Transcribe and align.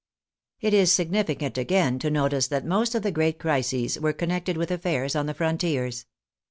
It 0.61 0.73
is 0.73 0.91
significant, 0.91 1.59
again, 1.59 1.99
to 1.99 2.09
notice 2.09 2.47
that 2.47 2.65
most 2.65 2.95
of 2.95 3.03
the 3.03 3.11
great 3.11 3.37
crises 3.37 3.99
were 3.99 4.13
connected 4.13 4.57
with 4.57 4.71
affairs 4.71 5.15
on 5.15 5.27
the 5.27 5.35
frontiers. 5.35 6.07